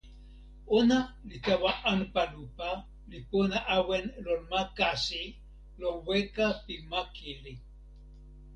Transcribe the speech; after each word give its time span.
ona 0.77 0.99
li 1.27 1.37
tawa 1.45 1.71
anpa 1.91 2.21
lupa, 2.33 2.69
li 3.09 3.19
pona 3.29 3.57
awen 3.77 4.05
lon 4.25 4.41
ma 4.51 4.61
kasi, 4.77 5.23
lon 5.81 5.97
weka 6.07 6.47
pi 6.63 6.75
ma 6.89 7.01
kili. 7.15 7.53